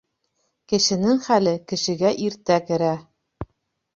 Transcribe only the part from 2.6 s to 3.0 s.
керә